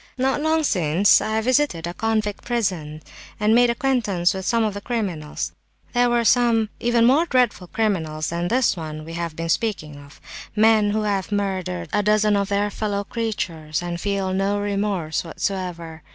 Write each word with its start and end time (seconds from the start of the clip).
Not 0.17 0.41
long 0.41 0.63
since 0.63 1.21
I 1.21 1.41
visited 1.41 1.85
a 1.85 1.93
convict 1.93 2.43
prison 2.43 3.03
and 3.39 3.53
made 3.53 3.69
acquaintance 3.69 4.33
with 4.33 4.47
some 4.47 4.63
of 4.63 4.73
the 4.73 4.81
criminals. 4.81 5.51
There 5.93 6.09
were 6.09 6.25
some 6.25 6.69
even 6.79 7.05
more 7.05 7.27
dreadful 7.27 7.67
criminals 7.67 8.29
than 8.31 8.47
this 8.47 8.75
one 8.75 9.05
we 9.05 9.13
have 9.13 9.35
been 9.35 9.49
speaking 9.49 9.97
of—men 9.97 10.89
who 10.89 11.03
have 11.03 11.31
murdered 11.31 11.87
a 11.93 12.01
dozen 12.01 12.35
of 12.35 12.49
their 12.49 12.71
fellow 12.71 13.03
creatures, 13.03 13.83
and 13.83 14.01
feel 14.01 14.33
no 14.33 14.57
remorse 14.59 15.23
whatever. 15.23 16.01